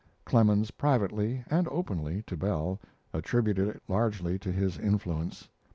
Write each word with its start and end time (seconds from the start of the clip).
Clemens 0.25 0.71
privately 0.71 1.43
and 1.47 1.67
openly 1.67 2.23
(to 2.23 2.35
Bell) 2.35 2.79
attributed 3.13 3.67
it 3.67 3.83
largely 3.87 4.39
to 4.39 4.51
his 4.51 4.79
influence. 4.79 5.47